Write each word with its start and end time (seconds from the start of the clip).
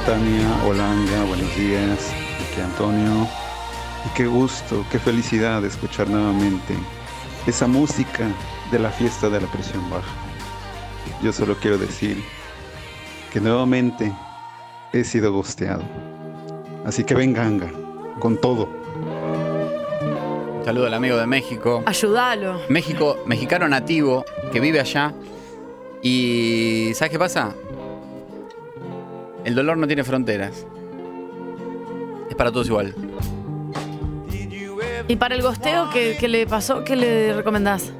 Hola 0.00 0.14
Tania, 0.14 0.64
hola 0.64 0.92
Anga, 0.92 1.24
buenos 1.24 1.56
días. 1.56 2.10
Aquí 2.50 2.60
Antonio. 2.62 3.28
Y 4.06 4.16
qué 4.16 4.26
gusto, 4.26 4.82
qué 4.90 4.98
felicidad 4.98 5.62
escuchar 5.62 6.08
nuevamente 6.08 6.74
esa 7.46 7.66
música 7.66 8.26
de 8.70 8.78
la 8.78 8.88
fiesta 8.90 9.28
de 9.28 9.42
la 9.42 9.46
presión 9.48 9.90
baja. 9.90 10.08
Yo 11.22 11.34
solo 11.34 11.54
quiero 11.60 11.76
decir 11.76 12.16
que 13.30 13.40
nuevamente 13.40 14.10
he 14.94 15.04
sido 15.04 15.34
gosteado. 15.34 15.82
Así 16.86 17.04
que 17.04 17.14
venga 17.14 17.42
Anga, 17.42 17.70
con 18.20 18.40
todo. 18.40 18.70
Saludo 20.64 20.86
al 20.86 20.94
amigo 20.94 21.18
de 21.18 21.26
México. 21.26 21.82
Ayúdalo. 21.84 22.62
México, 22.70 23.18
mexicano 23.26 23.68
nativo 23.68 24.24
que 24.50 24.60
vive 24.60 24.80
allá. 24.80 25.12
Y 26.00 26.92
¿sabes 26.94 27.10
qué 27.10 27.18
pasa? 27.18 27.54
El 29.44 29.54
dolor 29.54 29.76
no 29.76 29.86
tiene 29.86 30.04
fronteras. 30.04 30.66
Es 32.28 32.36
para 32.36 32.52
todos 32.52 32.66
igual. 32.66 32.94
¿Y 35.08 35.16
para 35.16 35.34
el 35.34 35.42
gosteo 35.42 35.90
qué, 35.90 36.16
qué 36.18 36.28
le 36.28 36.46
pasó? 36.46 36.84
¿Qué 36.84 36.94
le 36.96 37.32
recomendás? 37.32 37.92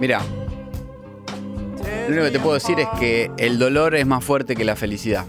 Mira, 0.00 0.20
lo 2.06 2.08
único 2.08 2.24
que 2.24 2.30
te 2.30 2.40
puedo 2.40 2.54
decir 2.54 2.78
es 2.78 2.88
que 2.98 3.30
el 3.38 3.58
dolor 3.58 3.94
es 3.94 4.06
más 4.06 4.22
fuerte 4.22 4.54
que 4.54 4.64
la 4.64 4.76
felicidad. 4.76 5.24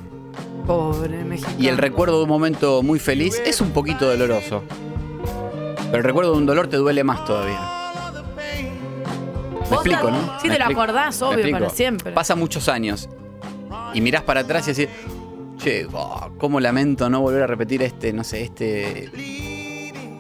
Pobre 0.68 1.24
México. 1.24 1.50
Y 1.58 1.68
el 1.68 1.78
recuerdo 1.78 2.18
de 2.18 2.24
un 2.24 2.30
momento 2.30 2.84
muy 2.84 3.00
feliz 3.00 3.42
es 3.46 3.62
un 3.62 3.72
poquito 3.72 4.06
doloroso. 4.10 4.64
Pero 5.86 5.98
el 5.98 6.04
recuerdo 6.04 6.34
de 6.34 6.38
un 6.40 6.46
dolor 6.46 6.68
te 6.68 6.78
duele 6.78 7.04
más 7.04 7.24
todavía. 7.24 7.75
Me 9.84 9.92
¿Vos 9.92 10.00
explico, 10.00 10.06
te- 10.08 10.12
¿no? 10.12 10.40
Sí, 10.40 10.48
Me 10.48 10.54
te 10.54 10.60
lo 10.60 10.66
explico. 10.66 10.82
acordás, 10.82 11.22
Me 11.22 11.28
obvio, 11.28 11.38
explico. 11.40 11.60
para 11.60 11.70
siempre. 11.72 12.12
Pasa 12.14 12.36
muchos 12.36 12.70
años 12.70 13.10
y 13.94 14.02
mirás 14.02 14.24
para 14.24 14.42
atrás 14.42 14.68
y 14.68 14.74
decís, 14.74 14.90
che, 15.58 15.88
oh, 15.94 16.30
cómo 16.38 16.60
lamento 16.60 17.10
no 17.10 17.22
volver 17.22 17.44
a 17.44 17.48
repetir 17.48 17.82
este, 17.84 18.12
no 18.14 18.24
sé, 18.24 18.44
este. 18.44 19.12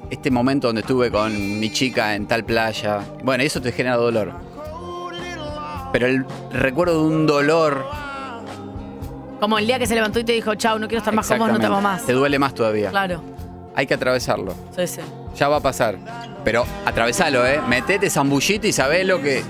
Este 0.09 0.29
momento 0.29 0.67
donde 0.67 0.81
estuve 0.81 1.09
con 1.09 1.59
mi 1.59 1.71
chica 1.71 2.13
en 2.15 2.27
tal 2.27 2.45
playa. 2.45 2.99
Bueno, 3.23 3.43
eso 3.43 3.59
te 3.59 3.71
genera 3.71 3.95
dolor. 3.97 4.33
Pero 5.91 6.07
el 6.07 6.25
recuerdo 6.51 7.01
de 7.01 7.07
un 7.15 7.25
dolor. 7.25 7.85
Como 9.39 9.57
el 9.57 9.65
día 9.67 9.79
que 9.79 9.87
se 9.87 9.95
levantó 9.95 10.19
y 10.19 10.23
te 10.23 10.31
dijo, 10.33 10.53
chau, 10.55 10.77
no 10.79 10.87
quiero 10.87 10.99
estar 10.99 11.13
más 11.13 11.27
con 11.27 11.39
vos, 11.39 11.51
no 11.51 11.59
te 11.59 11.65
amo 11.65 11.81
más. 11.81 12.05
Te 12.05 12.13
duele 12.13 12.37
más 12.39 12.53
todavía. 12.53 12.89
Claro. 12.91 13.21
Hay 13.75 13.87
que 13.87 13.93
atravesarlo. 13.95 14.53
Sí, 14.75 14.85
sí. 14.87 15.01
Ya 15.35 15.47
va 15.49 15.57
a 15.57 15.59
pasar. 15.59 15.97
Pero 16.45 16.63
atravesalo, 16.85 17.45
¿eh? 17.45 17.59
Metete, 17.67 18.09
zambullite 18.09 18.67
y 18.67 18.71
sabés 18.71 19.05
lo 19.05 19.19
que 19.19 19.43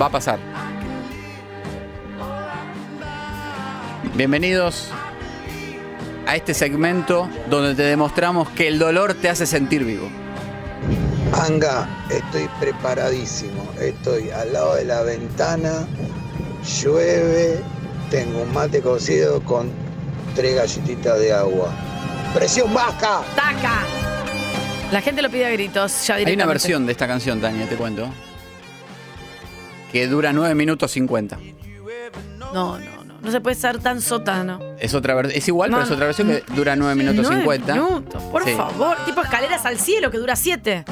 va 0.00 0.06
a 0.06 0.10
pasar. 0.10 0.38
Bienvenidos 4.14 4.90
a 6.26 6.36
este 6.36 6.52
segmento 6.52 7.30
donde 7.48 7.74
te 7.74 7.82
demostramos 7.84 8.50
que 8.50 8.68
el 8.68 8.78
dolor 8.78 9.14
te 9.14 9.30
hace 9.30 9.46
sentir 9.46 9.84
vivo. 9.84 10.08
Anga, 11.32 11.88
estoy 12.10 12.46
preparadísimo. 12.60 13.66
Estoy 13.80 14.28
al 14.28 14.52
lado 14.52 14.74
de 14.74 14.84
la 14.84 15.00
ventana, 15.00 15.86
llueve, 16.82 17.58
tengo 18.10 18.42
un 18.42 18.52
mate 18.52 18.82
cocido 18.82 19.42
con 19.44 19.70
tres 20.34 20.56
galletitas 20.56 21.18
de 21.18 21.32
agua. 21.32 21.72
¡Presión 22.34 22.74
baja! 22.74 23.22
¡Taca! 23.34 23.97
La 24.92 25.00
gente 25.02 25.20
lo 25.20 25.28
pide 25.30 25.46
a 25.46 25.50
gritos, 25.50 26.06
ya 26.06 26.14
Hay 26.14 26.32
una 26.32 26.46
versión 26.46 26.86
de 26.86 26.92
esta 26.92 27.06
canción, 27.06 27.40
Tania, 27.40 27.68
te 27.68 27.76
cuento. 27.76 28.08
Que 29.92 30.06
dura 30.06 30.32
9 30.32 30.54
minutos 30.54 30.90
50. 30.92 31.38
No, 32.54 32.78
no, 32.78 33.04
no. 33.04 33.14
No 33.20 33.30
se 33.30 33.40
puede 33.40 33.56
ser 33.56 33.78
tan 33.80 34.00
sotano. 34.00 34.58
Es 34.78 34.94
otra 34.94 35.14
ver- 35.14 35.32
es 35.34 35.46
igual, 35.48 35.70
pero 35.70 35.82
es 35.82 35.90
otra 35.90 36.06
versión 36.06 36.28
que 36.28 36.42
dura 36.54 36.74
9 36.76 36.94
minutos 36.94 37.22
Nueve 37.22 37.36
50. 37.42 37.74
minutos, 37.74 38.22
por 38.24 38.44
Sí. 38.44 38.54
favor. 38.54 38.96
Tipo 39.04 39.20
escaleras 39.22 39.66
al 39.66 39.78
cielo 39.78 40.10
que 40.10 40.18
dura 40.18 40.36
siete. 40.36 40.84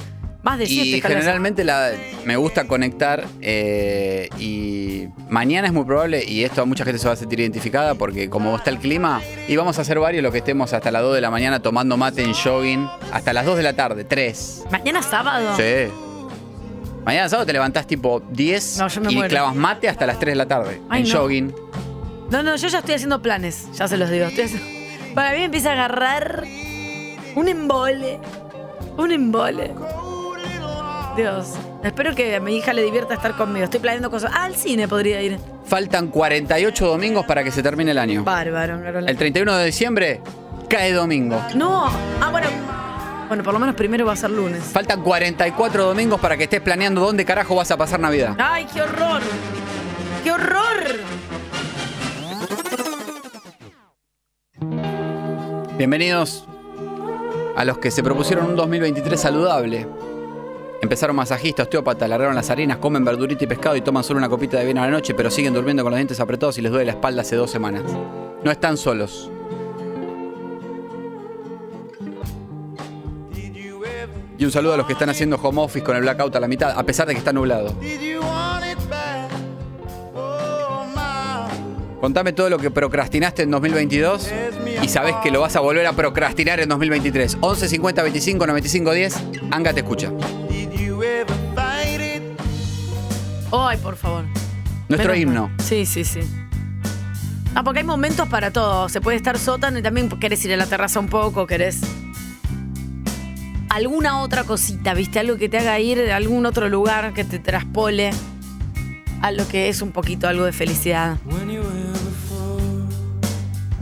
Más 0.47 0.61
de 0.61 0.67
siete 0.69 0.99
Y 0.99 1.01
generalmente 1.01 1.65
la, 1.65 1.91
me 2.25 2.37
gusta 2.37 2.69
conectar 2.69 3.25
eh, 3.41 4.29
y 4.39 5.09
mañana 5.29 5.67
es 5.67 5.73
muy 5.75 5.85
probable, 5.85 6.25
y 6.25 6.45
esto 6.45 6.63
a 6.63 6.65
mucha 6.65 6.85
gente 6.85 7.01
se 7.01 7.09
va 7.09 7.15
a 7.15 7.17
sentir 7.17 7.41
identificada 7.41 7.97
porque 7.97 8.31
como 8.31 8.55
está 8.55 8.71
el 8.71 8.79
clima, 8.79 9.21
y 9.49 9.57
vamos 9.57 9.77
a 9.79 9.83
hacer 9.83 9.99
varios 9.99 10.23
los 10.23 10.31
que 10.31 10.39
estemos 10.39 10.73
hasta 10.73 10.93
las 10.93 11.03
2 11.03 11.17
de 11.17 11.21
la 11.21 11.33
mañana 11.33 11.59
tomando 11.61 11.97
mate 11.97 12.23
en 12.23 12.33
jogging, 12.33 12.89
hasta 13.13 13.33
las 13.33 13.45
2 13.45 13.57
de 13.57 13.63
la 13.65 13.73
tarde, 13.73 14.05
3. 14.05 14.67
Mañana 14.71 15.03
sábado. 15.03 15.57
Sí. 15.57 15.91
Mañana 17.05 17.29
sábado 17.29 17.45
te 17.47 17.53
levantás 17.53 17.89
tipo 17.89 18.23
10 18.31 18.79
No, 18.79 18.87
yo 18.87 19.01
me 19.01 19.11
y 19.13 19.15
muero. 19.17 19.29
clavas 19.29 19.55
mate 19.57 19.89
hasta 19.89 20.07
las 20.07 20.21
3 20.21 20.31
de 20.33 20.37
la 20.37 20.47
tarde 20.47 20.81
Ay, 20.89 21.03
en 21.03 21.09
no. 21.09 21.19
jogging. 21.19 21.55
No, 22.31 22.45
no, 22.45 22.55
yo 22.55 22.69
ya 22.69 22.79
estoy 22.79 22.95
haciendo 22.95 23.21
planes. 23.21 23.67
Ya 23.77 23.89
se 23.89 23.97
los 23.97 24.09
digo. 24.11 24.27
Estoy 24.27 24.45
haciendo- 24.45 24.67
Para 25.13 25.33
mí 25.33 25.43
empieza 25.43 25.71
a 25.71 25.73
agarrar 25.73 26.45
un 27.35 27.49
embole. 27.49 28.21
Un 28.97 29.11
embole. 29.11 29.73
Dios. 31.17 31.55
Espero 31.83 32.15
que 32.15 32.37
a 32.37 32.41
mi 32.41 32.57
hija 32.57 32.73
le 32.73 32.83
divierta 32.83 33.15
estar 33.15 33.35
conmigo. 33.37 33.65
Estoy 33.65 33.81
planeando 33.81 34.11
cosas. 34.11 34.31
Ah, 34.35 34.45
al 34.45 34.55
cine 34.55 34.87
podría 34.87 35.23
ir. 35.23 35.39
Faltan 35.65 36.09
48 36.09 36.87
domingos 36.87 37.25
para 37.25 37.43
que 37.43 37.51
se 37.51 37.63
termine 37.63 37.91
el 37.93 37.99
año. 37.99 38.23
Bárbaro, 38.23 38.81
Carola. 38.83 39.11
El 39.11 39.17
31 39.17 39.57
de 39.57 39.65
diciembre 39.67 40.21
cae 40.69 40.93
domingo. 40.93 41.43
No. 41.55 41.87
Ah, 42.21 42.31
bueno. 42.31 42.49
Bueno, 43.29 43.43
por 43.43 43.55
lo 43.55 43.59
menos 43.59 43.75
primero 43.75 44.07
va 44.07 44.13
a 44.13 44.17
ser 44.17 44.31
lunes. 44.31 44.63
Faltan 44.63 45.03
44 45.03 45.87
domingos 45.87 46.21
para 46.21 46.37
que 46.37 46.45
estés 46.45 46.61
planeando 46.61 47.01
dónde 47.01 47.25
carajo 47.25 47.57
vas 47.57 47.71
a 47.71 47.77
pasar 47.77 47.99
Navidad. 47.99 48.37
¡Ay, 48.39 48.67
qué 48.73 48.83
horror! 48.83 49.23
¡Qué 50.23 50.31
horror! 50.31 50.85
Bienvenidos 55.77 56.47
a 57.57 57.65
los 57.65 57.79
que 57.79 57.91
se 57.91 58.03
propusieron 58.03 58.47
un 58.47 58.57
2023 58.57 59.21
saludable. 59.21 59.87
Empezaron 60.83 61.17
masajistas, 61.17 61.65
osteópatas, 61.65 62.09
largaron 62.09 62.35
las 62.35 62.51
harinas, 62.51 62.79
comen 62.79 63.05
verdurita 63.05 63.45
y 63.45 63.47
pescado 63.47 63.77
y 63.77 63.81
toman 63.81 64.05
solo 64.05 64.19
una 64.19 64.29
copita 64.29 64.59
de 64.59 64.67
vino 64.67 64.83
a 64.83 64.87
la 64.87 64.91
noche, 64.91 65.15
pero 65.15 65.31
siguen 65.31 65.55
durmiendo 65.55 65.83
con 65.83 65.91
los 65.91 65.99
dientes 65.99 66.21
apretados 66.21 66.59
y 66.59 66.63
les 66.63 66.71
duele 66.71 66.87
la 66.87 66.93
espalda 66.93 67.23
hace 67.23 67.37
dos 67.37 67.51
semanas. 67.51 67.83
No 68.45 68.51
están 68.51 68.77
solos. 68.77 69.31
Y 74.39 74.45
un 74.45 74.53
saludo 74.53 74.75
a 74.75 74.77
los 74.77 74.87
que 74.87 74.93
están 74.93 75.09
haciendo 75.09 75.37
home 75.37 75.63
office 75.63 75.83
con 75.83 75.97
el 75.97 76.03
blackout 76.03 76.37
a 76.37 76.41
la 76.41 76.49
mitad, 76.49 76.79
a 76.79 76.83
pesar 76.85 77.07
de 77.07 77.15
que 77.15 77.19
está 77.19 77.33
nublado. 77.33 77.75
Contame 82.01 82.35
todo 82.35 82.51
lo 82.51 82.59
que 82.59 82.71
procrastinaste 82.71 83.43
en 83.43 83.51
2022 83.51 84.31
y 84.83 84.89
sabés 84.89 85.17
que 85.23 85.31
lo 85.31 85.41
vas 85.41 85.57
a 85.57 85.61
volver 85.61 85.87
a 85.87 85.93
procrastinar 85.95 86.61
en 86.61 86.69
2023. 86.69 87.39
11 87.41 87.69
50 87.69 88.03
25 88.03 88.47
95 88.47 88.93
10. 88.93 89.15
Anga 89.51 89.73
te 89.73 89.81
escucha. 89.81 90.13
¡Ay, 93.53 93.79
por 93.79 93.97
favor! 93.97 94.25
Nuestro 94.89 95.13
Menos 95.13 95.17
himno. 95.19 95.49
mal. 95.49 95.61
Sí, 95.61 95.87
sí, 95.87 96.05
sí. 96.05 96.21
Ah, 97.55 97.63
porque 97.65 97.81
hay 97.81 97.87
momentos 97.87 98.29
para 98.29 98.51
todo. 98.51 98.89
Se 98.89 99.01
puede 99.01 99.17
estar 99.17 99.39
sótano 99.39 99.79
y 99.79 99.83
también 99.83 100.09
querés 100.09 100.45
ir 100.45 100.53
a 100.53 100.57
la 100.57 100.67
terraza 100.67 101.01
un 101.01 101.09
poco, 101.09 101.47
querés. 101.47 101.81
Alguna 103.71 104.21
otra 104.21 104.45
cosita, 104.45 104.95
¿viste? 104.95 105.19
Algo 105.19 105.37
que 105.37 105.49
te 105.49 105.59
haga 105.59 105.79
ir 105.81 106.11
a 106.11 106.17
algún 106.17 106.47
otro 106.47 106.69
lugar 106.69 107.13
que 107.15 107.25
te 107.25 107.39
traspole 107.39 108.11
a 109.23 109.33
lo 109.33 109.47
que 109.49 109.69
es 109.69 109.83
un 109.83 109.91
poquito 109.93 110.29
algo 110.29 110.45
de 110.45 110.53
felicidad. 110.53 111.17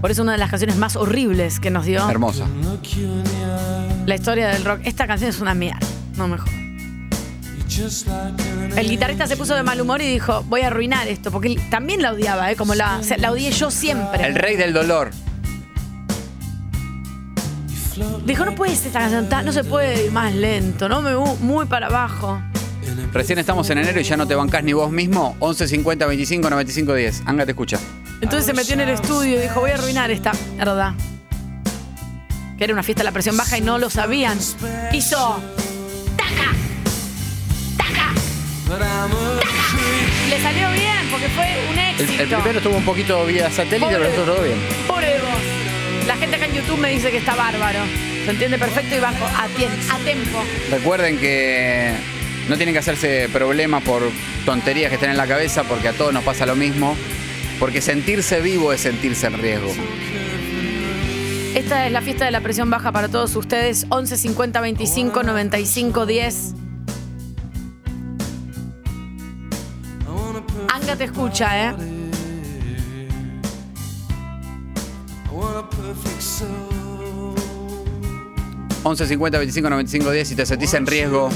Por 0.00 0.10
eso 0.10 0.22
una 0.22 0.32
de 0.32 0.38
las 0.38 0.50
canciones 0.50 0.76
más 0.76 0.96
horribles 0.96 1.60
que 1.60 1.70
nos 1.70 1.84
dio 1.86 2.08
Hermosa. 2.08 2.44
la 4.06 4.14
historia 4.14 4.48
del 4.48 4.64
rock. 4.64 4.81
Esta 4.84 5.06
canción 5.06 5.31
es 5.31 5.41
una 5.41 5.54
mierda. 5.54 5.78
No 6.16 6.28
mejor. 6.28 6.50
El 8.76 8.88
guitarrista 8.88 9.26
se 9.26 9.36
puso 9.36 9.54
de 9.54 9.62
mal 9.62 9.80
humor 9.80 10.00
y 10.00 10.06
dijo, 10.06 10.44
voy 10.44 10.60
a 10.60 10.68
arruinar 10.68 11.08
esto, 11.08 11.31
porque 11.31 11.49
él 11.49 11.60
también 11.70 12.02
la 12.02 12.12
odiaba, 12.12 12.50
¿eh? 12.50 12.56
como 12.56 12.75
la, 12.75 12.99
o 12.99 13.02
sea, 13.02 13.16
la 13.16 13.32
odié 13.32 13.50
yo 13.50 13.70
siempre. 13.70 14.25
El 14.25 14.34
rey 14.34 14.56
del 14.56 14.72
dolor. 14.72 15.10
Dijo, 18.25 18.44
no 18.44 18.54
puede 18.54 18.75
ser 18.76 18.88
esta 18.88 19.00
canción, 19.00 19.28
no 19.44 19.52
se 19.52 19.64
puede 19.64 20.06
ir 20.06 20.12
más 20.12 20.34
lento, 20.34 20.88
no 20.88 21.02
me 21.02 21.14
muy 21.40 21.66
para 21.66 21.87
abajo. 21.87 22.40
Recién 23.12 23.38
estamos 23.38 23.69
en 23.70 23.78
enero 23.78 24.00
y 24.00 24.04
ya 24.04 24.16
no 24.16 24.26
te 24.26 24.34
bancás 24.34 24.62
ni 24.62 24.72
vos 24.72 24.90
mismo. 24.90 25.37
11 25.38 25.69
50 25.69 26.06
25 26.06 26.50
95 26.50 26.94
10. 26.94 27.22
Anga 27.26 27.44
te 27.44 27.52
escucha. 27.52 27.78
Entonces 28.20 28.46
se 28.46 28.52
metió 28.52 28.75
en 28.75 28.81
el 28.81 28.90
estudio 28.90 29.38
y 29.38 29.43
dijo, 29.43 29.60
voy 29.60 29.70
a 29.70 29.75
arruinar 29.75 30.10
esta 30.10 30.32
mierda. 30.52 30.94
Que 32.58 32.64
era 32.64 32.72
una 32.72 32.82
fiesta 32.82 33.02
de 33.02 33.04
la 33.04 33.12
presión 33.12 33.37
baja 33.37 33.58
y 33.58 33.60
no 33.60 33.78
lo 33.78 33.90
sabían. 33.90 34.38
Hizo... 34.93 35.40
le 40.29 40.41
salió 40.41 40.71
bien 40.71 41.09
porque 41.11 41.29
fue 41.29 41.47
un 41.71 41.79
éxito. 41.79 42.23
el 42.23 42.29
primero 42.29 42.59
estuvo 42.59 42.76
un 42.76 42.85
poquito 42.85 43.25
vía 43.26 43.50
satélite, 43.50 43.87
pero 43.93 44.05
esto 44.05 44.25
todo 44.25 44.43
bien. 44.43 44.59
Pobre 44.87 45.15
de 45.15 45.19
vos. 45.21 46.06
La 46.06 46.17
gente 46.17 46.37
acá 46.37 46.47
en 46.47 46.55
YouTube 46.55 46.79
me 46.79 46.91
dice 46.91 47.11
que 47.11 47.19
está 47.19 47.35
bárbaro. 47.35 47.81
Se 48.25 48.31
entiende 48.31 48.59
perfecto 48.59 48.94
y 48.94 48.99
bajo 49.00 49.25
a, 49.25 49.44
a 49.44 49.99
tiempo. 49.99 50.43
Recuerden 50.71 51.19
que 51.19 51.93
no 52.49 52.56
tienen 52.56 52.75
que 52.75 52.79
hacerse 52.79 53.29
problemas 53.32 53.82
por 53.82 54.03
tonterías 54.44 54.88
que 54.88 54.97
estén 54.97 55.11
en 55.11 55.17
la 55.17 55.26
cabeza 55.26 55.65
porque 55.65 55.88
a 55.88 55.93
todos 55.93 56.12
nos 56.12 56.25
pasa 56.25 56.47
lo 56.47 56.56
mismo. 56.56 56.97
Porque 57.61 57.81
sentirse 57.81 58.41
vivo 58.41 58.73
es 58.73 58.81
sentirse 58.81 59.29
en 59.29 59.38
riesgo. 59.38 59.73
Esta 61.55 61.87
es 61.87 61.93
la 61.93 62.03
fiesta 62.03 62.25
de 62.25 62.32
la 62.32 62.41
presión 62.41 62.69
baja 62.69 62.91
para 62.91 63.09
todos 63.09 63.37
ustedes. 63.37 63.87
11 63.88 64.17
50 64.17 64.61
25 64.61 65.23
95 65.23 66.06
10. 66.06 66.63
Te 70.96 71.05
escucha, 71.05 71.70
¿eh? 71.70 71.75
11 78.85 79.06
50 79.06 79.38
25 79.38 79.70
95 79.70 80.11
10 80.11 80.29
si 80.29 80.37
te 80.37 80.46
sentís 80.46 80.75
en 80.75 80.87
riesgo. 80.87 81.31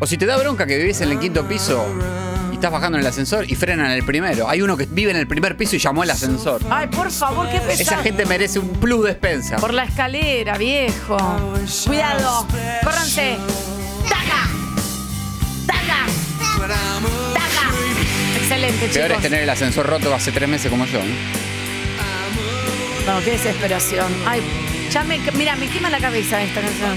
O 0.00 0.06
si 0.06 0.18
te 0.18 0.26
da 0.26 0.36
bronca 0.36 0.66
que 0.66 0.76
vivís 0.76 1.00
en 1.00 1.12
el 1.12 1.18
quinto 1.18 1.46
piso 1.48 1.82
y 2.50 2.54
estás 2.56 2.70
bajando 2.70 2.98
en 2.98 3.02
el 3.04 3.08
ascensor 3.08 3.50
y 3.50 3.54
frenan 3.54 3.86
en 3.86 3.92
el 3.92 4.04
primero. 4.04 4.48
Hay 4.48 4.60
uno 4.60 4.76
que 4.76 4.86
vive 4.86 5.12
en 5.12 5.16
el 5.16 5.26
primer 5.26 5.56
piso 5.56 5.76
y 5.76 5.78
llamó 5.78 6.02
al 6.02 6.10
ascensor. 6.10 6.60
Ay, 6.68 6.88
por 6.88 7.10
favor, 7.10 7.48
qué 7.48 7.58
pesado. 7.60 7.82
Esa 7.82 7.96
gente 8.02 8.26
merece 8.26 8.58
un 8.58 8.68
plus 8.68 9.04
despensa. 9.06 9.56
Por 9.56 9.72
la 9.72 9.84
escalera, 9.84 10.58
viejo. 10.58 11.16
Cuidado. 11.86 12.46
Córranse. 12.82 13.38
¡Taca! 15.66 16.06
¡Taca! 17.34 17.70
Excelente, 18.36 18.88
Peor 18.88 18.88
es 18.88 19.06
chicos. 19.08 19.22
tener 19.22 19.42
el 19.42 19.50
ascensor 19.50 19.86
roto 19.86 20.14
hace 20.14 20.32
tres 20.32 20.48
meses 20.48 20.70
como 20.70 20.86
yo. 20.86 20.98
¿no? 20.98 21.04
No, 23.14 23.20
qué 23.24 23.32
desesperación. 23.32 24.12
Ay, 24.26 24.40
ya 24.90 25.02
me. 25.04 25.18
Mira, 25.34 25.56
me 25.56 25.68
quema 25.68 25.90
la 25.90 25.98
cabeza 25.98 26.42
esta 26.42 26.60
canción. 26.60 26.96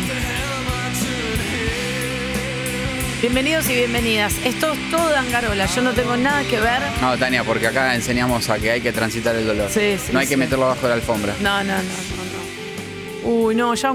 Bienvenidos 3.22 3.68
y 3.70 3.76
bienvenidas. 3.76 4.34
Esto 4.46 4.74
es 4.74 4.92
todo 4.92 5.10
de 5.10 5.18
Angarola. 5.18 5.66
Yo 5.66 5.82
no 5.82 5.92
tengo 5.94 6.16
nada 6.16 6.44
que 6.44 6.60
ver. 6.60 6.82
No, 7.02 7.18
Tania, 7.18 7.44
porque 7.44 7.68
acá 7.68 7.96
enseñamos 7.96 8.48
a 8.50 8.60
que 8.60 8.72
hay 8.72 8.82
que 8.82 8.92
transitar 8.94 9.36
el 9.36 9.48
dolor. 9.48 9.70
Sí, 9.74 9.98
sí, 9.98 10.12
no 10.14 10.20
hay 10.20 10.28
que 10.28 10.38
meterlo 10.38 10.66
abajo 10.66 10.84
de 10.84 10.90
la 10.90 10.96
alfombra. 10.96 11.34
No, 11.42 11.64
no, 11.64 11.74
no, 11.74 11.82
no. 11.82 13.24
no. 13.24 13.30
Uy, 13.30 13.56
no, 13.56 13.74
ya. 13.74 13.94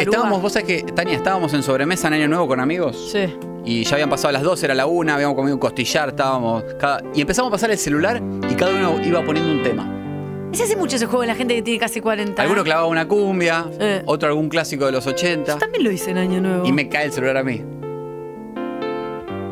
Estábamos, 0.00 0.42
vos 0.42 0.52
sabés 0.52 0.66
que, 0.66 0.82
Tania, 0.92 1.14
estábamos 1.14 1.52
en 1.54 1.62
sobremesa 1.62 2.08
en 2.08 2.14
Año 2.14 2.28
Nuevo 2.28 2.48
con 2.48 2.60
amigos. 2.60 3.10
Sí. 3.12 3.34
Y 3.64 3.84
ya 3.84 3.94
habían 3.94 4.10
pasado 4.10 4.32
las 4.32 4.42
12, 4.42 4.66
era 4.66 4.74
la 4.74 4.86
una, 4.86 5.14
habíamos 5.14 5.36
comido 5.36 5.54
un 5.54 5.60
costillar, 5.60 6.08
estábamos. 6.10 6.64
cada- 6.80 7.02
y 7.14 7.20
empezamos 7.20 7.48
a 7.48 7.52
pasar 7.52 7.70
el 7.70 7.78
celular 7.78 8.20
y 8.50 8.54
cada 8.54 8.72
uno 8.72 9.00
iba 9.04 9.22
poniendo 9.24 9.52
un 9.52 9.62
tema. 9.62 9.88
Ese 10.52 10.64
hace 10.64 10.76
mucho 10.76 10.96
ese 10.96 11.06
juego 11.06 11.22
de 11.22 11.28
la 11.28 11.34
gente 11.34 11.54
que 11.54 11.62
tiene 11.62 11.78
casi 11.80 12.00
40. 12.00 12.42
Alguno 12.42 12.62
clavaba 12.64 12.86
una 12.86 13.06
cumbia, 13.08 13.64
otro 14.04 14.28
algún 14.28 14.48
clásico 14.48 14.84
de 14.86 14.92
los 14.92 15.06
80. 15.06 15.52
Yo 15.54 15.58
también 15.58 15.84
lo 15.84 15.90
hice 15.90 16.10
en 16.10 16.18
Año 16.18 16.40
Nuevo. 16.42 16.66
Y 16.66 16.72
me 16.72 16.88
cae 16.88 17.06
el 17.06 17.12
celular 17.12 17.38
a 17.38 17.42
mí. 17.44 17.62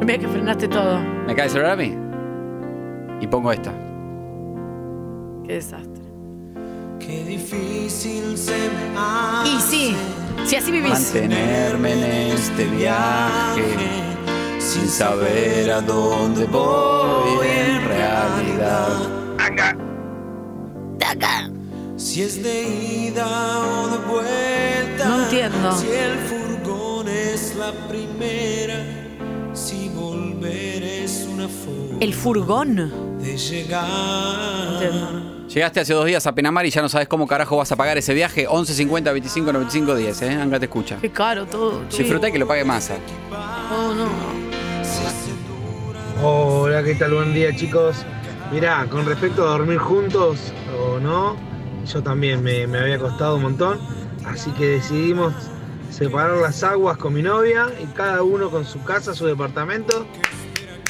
Mira 0.04 0.18
que 0.18 0.28
frenaste 0.28 0.68
todo. 0.68 0.98
Me 1.26 1.34
cae 1.34 1.44
el 1.46 1.50
celular 1.50 1.72
a 1.72 1.76
mí. 1.76 1.94
Y 3.20 3.26
pongo 3.26 3.52
esta. 3.52 3.72
Qué 5.46 5.54
desastre. 5.54 6.02
Qué 6.98 7.24
difícil 7.24 8.36
se 8.36 8.52
me 8.52 8.98
hace 8.98 9.48
Y 9.56 9.60
sí, 9.60 9.96
si 10.46 10.56
así 10.56 10.70
vivís. 10.70 10.90
Mantenerme 10.92 11.92
en 11.92 12.04
este 12.34 12.64
viaje 12.64 13.76
sin 14.58 14.88
saber 14.88 15.70
a 15.70 15.80
dónde 15.80 16.44
voy 16.46 17.46
en 17.46 17.84
realidad. 17.88 19.20
Si 21.96 22.22
es 22.22 22.42
de 22.42 22.62
ida 23.08 23.60
o 23.60 23.88
de 23.88 23.98
vuelta. 23.98 25.08
No 25.08 25.22
entiendo. 25.24 25.72
Si 25.76 25.86
el 25.88 26.18
furgón 26.28 27.08
es 27.08 27.54
la 27.56 27.72
primera. 27.88 28.84
Si 29.54 29.88
volver 29.90 30.82
es 30.82 31.26
una 31.32 31.46
forma 31.48 31.98
El 32.00 32.14
furgón. 32.14 33.18
de 33.20 33.36
llegar. 33.36 34.72
Entiendo. 34.72 35.39
Llegaste 35.52 35.80
hace 35.80 35.94
dos 35.94 36.06
días 36.06 36.24
a 36.28 36.32
Penamar 36.32 36.64
y 36.64 36.70
ya 36.70 36.80
no 36.80 36.88
sabes 36.88 37.08
cómo 37.08 37.26
carajo 37.26 37.56
vas 37.56 37.72
a 37.72 37.76
pagar 37.76 37.98
ese 37.98 38.14
viaje. 38.14 38.46
11 38.48 38.72
50 38.72 39.10
25 39.10 39.52
95 39.52 39.96
10, 39.96 40.22
¿eh? 40.22 40.30
Anga 40.34 40.60
te 40.60 40.66
escucha. 40.66 40.98
Qué 41.00 41.10
caro 41.10 41.44
todo. 41.44 41.82
Disfruta 41.86 42.28
y 42.28 42.32
que 42.32 42.38
lo 42.38 42.46
pague 42.46 42.64
no. 42.64 44.06
Hola, 46.22 46.84
¿qué 46.84 46.94
tal? 46.94 47.14
Buen 47.14 47.34
día, 47.34 47.54
chicos. 47.56 47.96
Mirá, 48.52 48.86
con 48.88 49.04
respecto 49.04 49.42
a 49.42 49.50
dormir 49.58 49.78
juntos 49.78 50.38
o 50.78 51.00
no, 51.00 51.36
yo 51.84 52.00
también 52.00 52.44
me, 52.44 52.68
me 52.68 52.78
había 52.78 53.00
costado 53.00 53.34
un 53.34 53.42
montón, 53.42 53.80
así 54.26 54.52
que 54.52 54.66
decidimos 54.66 55.34
separar 55.90 56.36
las 56.36 56.62
aguas 56.62 56.96
con 56.96 57.12
mi 57.12 57.22
novia 57.22 57.66
y 57.82 57.86
cada 57.86 58.22
uno 58.22 58.50
con 58.50 58.64
su 58.64 58.84
casa, 58.84 59.14
su 59.14 59.26
departamento 59.26 60.06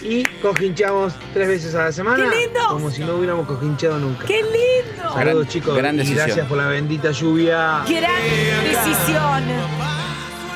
y 0.02 0.24
cojinchamos 0.42 1.12
tres 1.32 1.48
veces 1.48 1.74
a 1.74 1.84
la 1.84 1.92
semana, 1.92 2.28
¡Qué 2.30 2.36
lindo! 2.46 2.60
como 2.68 2.90
si 2.90 3.02
no 3.04 3.16
hubiéramos 3.16 3.46
cojinchado 3.46 3.98
nunca. 3.98 4.26
¡Qué 4.26 4.42
lindo! 4.42 5.02
Saludos, 5.12 5.16
Gran- 5.44 5.48
chicos, 5.48 5.76
gran 5.76 5.94
y 5.94 5.98
decisión. 5.98 6.26
gracias 6.26 6.46
por 6.46 6.58
la 6.58 6.66
bendita 6.66 7.10
lluvia. 7.10 7.82
Gran 7.88 8.22
decisión. 8.62 9.44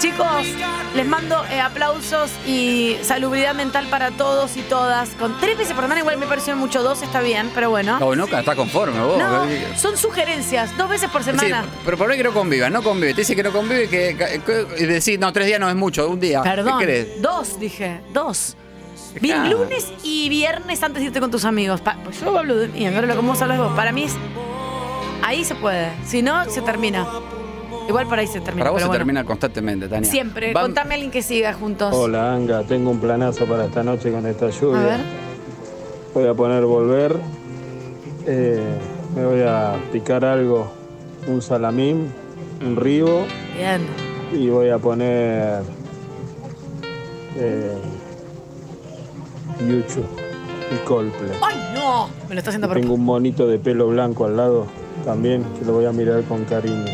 Chicos, 0.01 0.45
les 0.95 1.07
mando 1.07 1.43
eh, 1.51 1.61
aplausos 1.61 2.31
y 2.47 2.97
salubridad 3.03 3.55
mental 3.55 3.87
para 3.89 4.11
todos 4.11 4.57
y 4.59 4.61
todas. 4.63 5.09
Con 5.11 5.39
tres 5.41 5.57
veces 5.57 5.73
por 5.73 5.85
semana 5.85 6.01
igual 6.01 6.19
me 6.19 6.27
pareció 6.27 6.55
mucho, 6.57 6.83
dos 6.83 7.01
está 7.01 7.21
bien, 7.23 7.51
pero 7.55 7.71
bueno. 7.71 7.99
No, 7.99 8.15
no, 8.15 8.25
está 8.27 8.55
conforme 8.55 9.01
vos. 9.01 9.19
No, 9.19 9.47
son 9.79 9.97
sugerencias, 9.97 10.77
dos 10.77 10.91
veces 10.91 11.09
por 11.11 11.23
Sí, 11.25 11.31
semana. 11.31 11.65
pero 11.87 11.97
por 11.97 12.11
ahí 12.11 12.19
que 12.19 12.25
no 12.25 12.35
conviva, 12.35 12.69
no 12.69 12.83
convive. 12.83 13.15
Te 13.15 13.23
dice 13.23 13.35
que 13.35 13.43
no 13.45 13.51
convive, 13.51 13.89
que, 13.89 14.15
que- 14.45 14.67
y 14.83 14.85
decís, 14.87 15.19
no, 15.19 15.33
tres 15.33 15.47
días 15.47 15.59
no 15.61 15.71
es 15.71 15.77
mucho, 15.77 16.07
un 16.09 16.21
día. 16.21 16.43
Perdón, 16.43 16.79
¿Qué 16.81 16.85
crees? 16.85 17.23
dos 17.23 17.59
dije, 17.59 18.01
dos. 18.13 18.57
Bien, 19.21 19.51
lunes 19.51 19.93
y 20.03 20.29
viernes 20.29 20.83
antes 20.83 21.01
de 21.01 21.07
irte 21.09 21.21
con 21.21 21.31
tus 21.31 21.45
amigos. 21.45 21.81
Pa- 21.81 21.99
pues 22.03 22.21
yo 22.21 22.37
hablo 22.39 22.57
de 22.57 22.69
mí, 22.69 22.87
ahora 22.87 23.07
lo 23.07 23.17
como 23.17 23.33
vos 23.33 23.43
hablas 23.43 23.59
vos. 23.59 23.73
Para 23.75 23.93
mí 23.93 24.05
es. 24.05 24.17
Ahí 25.23 25.45
se 25.45 25.55
puede. 25.55 25.91
Si 26.05 26.23
no, 26.23 26.45
se 26.51 26.61
termina. 26.63 27.07
Igual 27.89 28.07
por 28.07 28.19
ahí 28.19 28.27
se 28.27 28.41
termina. 28.41 28.61
Para 28.65 28.71
vos 28.71 28.79
pero 28.79 28.85
se 28.87 28.89
bueno. 28.89 28.99
termina 28.99 29.25
constantemente, 29.25 29.89
Tania. 29.89 30.11
Siempre. 30.11 30.53
Van- 30.53 30.65
Contame 30.65 30.91
a 30.91 30.95
alguien 30.95 31.11
que 31.11 31.23
siga 31.23 31.53
juntos. 31.53 31.95
Hola 31.95 32.35
Anga, 32.35 32.63
tengo 32.63 32.91
un 32.91 32.99
planazo 32.99 33.45
para 33.47 33.67
esta 33.67 33.83
noche 33.83 34.11
con 34.11 34.27
esta 34.27 34.47
A 34.47 34.51
lluvia. 34.51 34.81
ver. 34.81 35.01
Voy 36.15 36.27
a 36.27 36.35
poner 36.35 36.65
volver. 36.65 37.17
Eh, 38.27 38.63
me 39.15 39.25
voy 39.27 39.43
a 39.43 39.75
picar 39.93 40.25
algo, 40.25 40.73
un 41.27 41.43
salamín, 41.43 42.11
un 42.65 42.75
ribo 42.77 43.27
Bien. 43.57 43.83
y 44.33 44.49
voy 44.49 44.71
a 44.71 44.79
poner 44.79 45.63
eh, 47.37 47.77
Yuchu 49.61 50.05
y 50.73 50.87
Coldplay. 50.87 51.31
¡Ay, 51.43 51.57
no! 51.75 52.09
Me 52.29 52.35
lo 52.35 52.39
está 52.39 52.51
haciendo 52.51 52.69
por. 52.69 52.81
Tengo 52.81 52.95
un 52.95 53.05
monito 53.05 53.47
de 53.47 53.59
pelo 53.59 53.89
blanco 53.89 54.27
al 54.27 54.37
lado 54.37 54.67
también 55.05 55.45
que 55.59 55.65
lo 55.65 55.75
voy 55.75 55.87
a 55.87 55.93
mirar 55.93 56.23
con 56.25 56.45
cariño. 56.45 56.85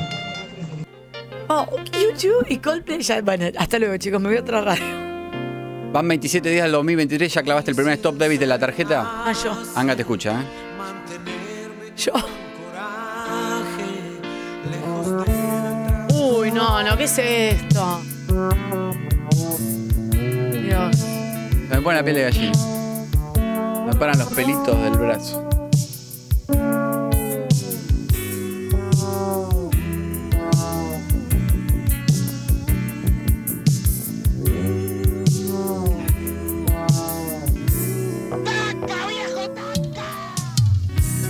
Oh, 1.49 1.67
YouTube 1.93 2.47
y 2.49 2.59
Coldplay 2.59 3.01
ya. 3.01 3.21
Bueno, 3.23 3.47
hasta 3.59 3.79
luego, 3.79 3.97
chicos. 3.97 4.21
Me 4.21 4.29
voy 4.29 4.39
a 4.39 4.41
otra 4.41 4.61
radio. 4.61 5.11
Van 5.93 6.07
27 6.07 6.49
días 6.49 6.63
del 6.63 6.73
2023, 6.73 7.35
ya 7.35 7.43
clavaste 7.43 7.73
el 7.73 7.77
primer 7.77 7.95
stop 7.95 8.15
debit 8.15 8.39
de 8.39 8.47
la 8.47 8.59
tarjeta. 8.59 9.03
Ah, 9.05 9.33
yo. 9.33 9.53
Anga 9.75 9.97
te 9.97 10.03
escucha, 10.03 10.41
¿eh? 10.41 10.45
Yo. 11.97 12.13
Uy, 16.15 16.53
no, 16.53 16.83
no, 16.85 16.97
¿qué 16.97 17.05
es 17.05 17.19
esto? 17.19 18.01
Me 21.71 21.81
pone 21.81 21.99
la 21.99 22.03
piel 22.03 22.17
de 22.17 22.23
gallina. 22.23 22.59
Me 23.87 23.95
paran 23.95 24.19
los 24.19 24.29
pelitos 24.33 24.77
del 24.83 24.99
brazo. 24.99 25.49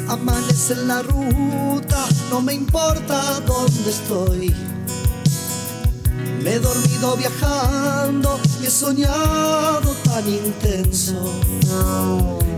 Amanece 0.09 0.73
en 0.73 0.89
la 0.89 1.03
ruta, 1.03 2.05
no 2.31 2.41
me 2.41 2.55
importa 2.55 3.41
dónde 3.41 3.91
estoy. 3.91 4.55
Me 6.43 6.55
he 6.55 6.59
dormido 6.59 7.17
viajando 7.17 8.41
y 8.63 8.67
he 8.67 8.71
soñado 8.71 10.00
tan 10.11 10.29
intenso. 10.29 11.41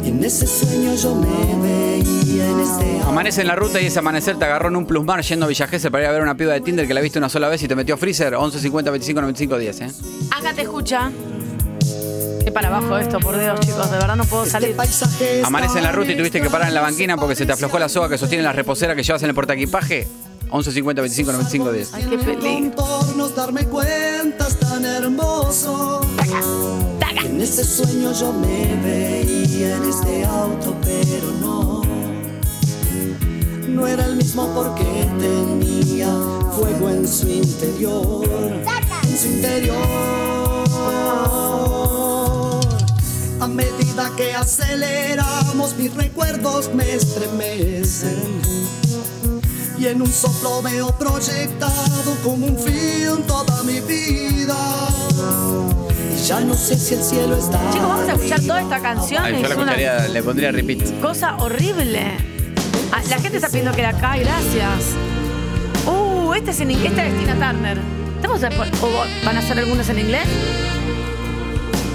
Y 0.04 0.08
en 0.08 0.24
ese 0.24 0.46
sueño 0.46 0.94
yo 0.94 1.14
me 1.14 1.62
veía 1.62 2.48
en 2.48 2.60
este 2.60 3.00
Amanece 3.06 3.42
en 3.42 3.46
la 3.48 3.56
ruta 3.56 3.80
y 3.80 3.86
ese 3.86 3.98
amanecer 3.98 4.38
te 4.38 4.44
agarró 4.44 4.68
en 4.68 4.76
un 4.76 4.86
plusmar 4.86 5.22
yendo 5.22 5.46
a 5.46 5.48
Villa 5.48 5.68
Gesell 5.68 5.92
para 5.92 6.04
ir 6.04 6.08
a 6.08 6.12
ver 6.12 6.22
una 6.22 6.36
piba 6.36 6.52
de 6.52 6.60
Tinder 6.60 6.86
que 6.86 6.94
la 6.94 7.00
viste 7.00 7.18
una 7.18 7.28
sola 7.28 7.48
vez 7.48 7.62
y 7.62 7.68
te 7.68 7.76
metió 7.76 7.96
freezer 7.96 8.34
11 8.34 8.58
50 8.58 8.90
25 8.90 9.20
95 9.20 9.58
10, 9.58 9.80
¿eh? 9.80 9.90
Anga 10.30 10.54
te 10.54 10.62
escucha. 10.62 11.12
Qué 12.44 12.50
para 12.50 12.68
abajo 12.68 12.98
esto, 12.98 13.20
por 13.20 13.38
Dios, 13.38 13.60
chicos. 13.60 13.90
De 13.90 13.98
verdad 13.98 14.16
no 14.16 14.24
puedo 14.24 14.44
este 14.44 14.52
salir. 14.52 14.76
Amanece 15.44 15.78
en 15.78 15.84
la 15.84 15.92
ruta 15.92 16.10
y 16.10 16.16
tuviste 16.16 16.40
que 16.40 16.50
parar 16.50 16.68
en 16.68 16.74
la 16.74 16.80
banquina 16.80 17.16
porque 17.16 17.36
se 17.36 17.46
te 17.46 17.52
aflojó 17.52 17.78
la 17.78 17.88
soga 17.88 18.08
que 18.08 18.18
sostiene 18.18 18.42
la 18.42 18.52
reposera 18.52 18.96
que 18.96 19.04
llevas 19.04 19.22
en 19.22 19.28
el 19.28 19.34
portaequipaje 19.34 20.08
11 20.50 20.72
50 20.72 21.02
25 21.02 21.32
95 21.32 21.72
10. 21.72 21.94
Ay, 21.94 22.06
qué 22.10 22.18
peligro. 22.18 22.74
contornos, 22.74 23.36
darme 23.36 23.64
cuenta 23.66 24.42
eras 24.52 24.56
tan 24.58 24.84
hermoso. 24.84 26.00
En 27.24 27.40
ese 27.40 27.64
sueño 27.64 28.12
yo 28.12 28.32
me 28.32 28.74
veía 28.82 29.76
en 29.76 29.84
este 29.84 30.24
auto, 30.24 30.76
pero 30.82 31.30
no. 31.40 31.82
No 33.68 33.86
era 33.86 34.04
el 34.06 34.16
mismo 34.16 34.52
porque 34.54 35.08
tenía 35.18 36.08
fuego 36.56 36.90
en 36.90 37.06
su 37.06 37.28
interior. 37.28 38.26
En 39.04 39.18
su 39.18 39.28
interior. 39.28 39.76
A 43.40 43.46
medida 43.46 44.10
que 44.16 44.34
aceleramos, 44.34 45.76
mis 45.76 45.94
recuerdos 45.94 46.74
me 46.74 46.94
estremecen. 46.94 48.42
Y 49.78 49.86
en 49.86 50.02
un 50.02 50.12
soplo 50.12 50.60
veo 50.62 50.96
proyectado 50.98 52.16
como 52.24 52.46
un 52.46 52.58
film 52.58 53.22
toda 53.26 53.62
mi 53.62 53.80
vida. 53.80 54.56
Ya 56.26 56.40
no 56.40 56.54
sé 56.54 56.76
si 56.78 56.94
el 56.94 57.02
cielo 57.02 57.36
está. 57.36 57.58
Chicos, 57.72 57.88
vamos 57.88 58.08
a 58.08 58.12
escuchar 58.12 58.40
toda 58.40 58.60
esta 58.62 58.80
canción. 58.80 59.24
Ay, 59.24 59.32
yo 59.32 59.38
es 59.38 59.48
le, 59.48 59.54
una 59.56 59.72
escucharía- 59.72 60.08
le 60.08 60.22
pondría 60.22 60.52
repeat. 60.52 61.00
cosa 61.00 61.36
horrible. 61.36 62.00
Ah, 62.92 63.00
La 63.08 63.18
gente 63.18 63.38
está 63.38 63.48
pidiendo 63.48 63.72
que 63.72 63.82
la 63.82 63.88
acá, 63.90 64.16
gracias. 64.16 64.94
Uh, 65.86 66.32
este 66.34 66.52
es 66.52 66.60
en 66.60 66.70
inglés, 66.70 66.90
esta 66.92 67.06
es 67.06 67.18
Tina 67.18 67.34
Turner. 67.34 67.78
¿Estamos 68.16 68.44
a- 68.44 68.48
o 68.82 69.24
van 69.24 69.36
a 69.36 69.40
hacer 69.40 69.58
algunos 69.58 69.88
en 69.88 69.98
inglés? 69.98 70.26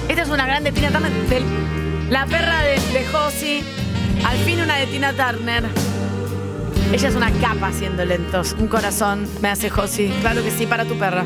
Esta 0.09 0.21
es 0.23 0.29
una 0.29 0.45
grande 0.45 0.71
Tina 0.73 0.89
Turner. 0.91 1.11
del- 1.29 1.45
la 2.09 2.25
perra 2.25 2.61
de, 2.63 2.73
de 2.99 3.05
Josie. 3.11 3.63
Al 4.25 4.37
fin 4.39 4.59
una 4.61 4.75
de 4.75 4.87
Tina 4.87 5.13
Turner. 5.13 5.63
Ella 6.91 7.07
es 7.09 7.15
una 7.15 7.31
capa 7.31 7.67
haciendo 7.67 8.03
lentos. 8.03 8.55
Un 8.59 8.67
corazón 8.67 9.25
me 9.41 9.49
hace 9.49 9.69
Josie. 9.69 10.11
Claro 10.21 10.43
que 10.43 10.51
sí, 10.51 10.65
para 10.65 10.83
tu 10.85 10.97
perra. 10.97 11.23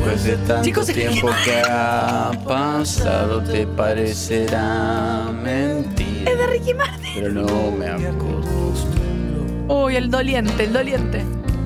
Después 0.00 0.24
de 0.24 0.36
tanto 0.46 0.64
Chicos, 0.64 0.86
tiempo 0.86 1.28
que 1.44 1.60
ha 1.68 2.32
pasado, 2.46 3.42
te 3.42 3.66
parecerá 3.66 5.30
mentira. 5.42 6.30
Es 6.30 6.38
de 6.38 6.46
Ricky 6.46 6.72
Martin. 6.72 7.10
Pero 7.14 7.32
no 7.32 7.70
me 7.70 7.86
acostumbro. 7.86 9.66
Uy, 9.68 9.96
el 9.96 10.10
doliente, 10.10 10.64
el 10.64 10.72
doliente. 10.72 11.22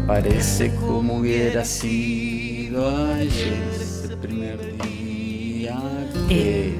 Parece 0.08 0.74
como 0.74 1.18
hubiera 1.18 1.64
sido 1.64 3.12
ayer, 3.14 3.62
ese 3.80 4.16
primer 4.16 4.58
día 4.82 5.80
que 6.28 6.74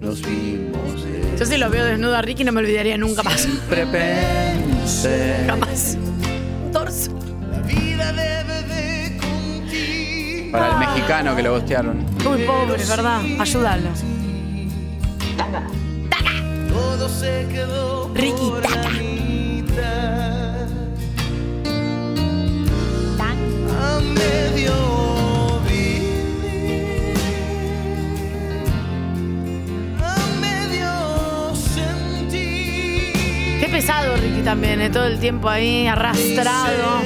nos 0.00 0.22
vimos. 0.22 1.04
Yo 1.40 1.44
si 1.44 1.56
lo 1.56 1.70
veo 1.70 1.84
desnudo 1.84 2.14
a 2.14 2.22
Ricky 2.22 2.44
no 2.44 2.52
me 2.52 2.60
olvidaría 2.60 2.96
nunca 2.96 3.24
más. 3.24 3.40
Siempre 3.40 3.84
pensé. 3.86 5.42
Jamás. 5.46 5.98
Para 10.50 10.72
el 10.72 10.78
mexicano 10.78 11.36
que 11.36 11.42
lo 11.42 11.52
gostearon. 11.52 12.04
Uy, 12.26 12.44
pobre, 12.46 12.84
¿verdad? 12.84 13.20
Ayúdalo. 13.38 13.90
Todo 16.68 17.08
se 17.08 17.46
quedó 17.50 18.10
Ricky, 18.14 18.52
taca. 18.62 18.88
a 23.80 24.00
medio 24.00 24.74
vivir, 25.66 27.14
a 30.02 30.16
medio 30.40 31.54
sentir. 31.54 33.12
Qué 33.60 33.68
pesado 33.70 34.16
Ricky 34.16 34.42
también, 34.42 34.80
¿eh? 34.80 34.90
todo 34.90 35.06
el 35.06 35.18
tiempo 35.18 35.48
ahí 35.48 35.86
arrastrado. 35.86 37.02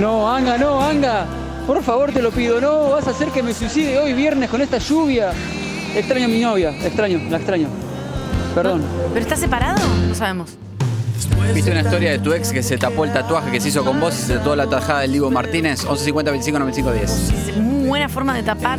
No, 0.00 0.30
Anga, 0.30 0.58
no, 0.58 0.82
Anga. 0.82 1.26
Por 1.66 1.82
favor, 1.82 2.12
te 2.12 2.22
lo 2.22 2.30
pido, 2.30 2.60
no 2.60 2.90
vas 2.90 3.06
a 3.08 3.10
hacer 3.10 3.28
que 3.28 3.42
me 3.42 3.52
suicide 3.52 3.98
hoy 3.98 4.12
viernes 4.12 4.48
con 4.48 4.60
esta 4.60 4.78
lluvia. 4.78 5.32
Extraño 5.94 6.26
a 6.26 6.28
mi 6.28 6.40
novia, 6.40 6.70
extraño, 6.84 7.20
la 7.28 7.38
extraño. 7.38 7.68
Perdón. 8.54 8.82
¿Pero 9.12 9.20
está 9.20 9.36
separado? 9.36 9.78
No 10.08 10.14
sabemos. 10.14 10.50
¿Viste 11.54 11.70
una 11.70 11.80
historia 11.80 12.10
de 12.12 12.18
tu 12.18 12.32
ex 12.32 12.52
que 12.52 12.62
se 12.62 12.76
tapó 12.78 13.04
el 13.04 13.12
tatuaje 13.12 13.50
que 13.50 13.60
se 13.60 13.68
hizo 13.68 13.84
con 13.84 13.98
vos 14.00 14.14
y 14.14 14.22
se 14.26 14.34
tatuó 14.34 14.54
la 14.56 14.66
tajada 14.68 15.00
del 15.00 15.12
Divo 15.12 15.30
Martínez? 15.30 15.80
1150 15.80 16.30
25 16.30 16.58
95 16.58 16.92
10. 16.92 17.10
Es 17.48 17.56
muy 17.56 17.88
buena 17.88 18.08
forma 18.08 18.34
de 18.34 18.42
tapar 18.42 18.78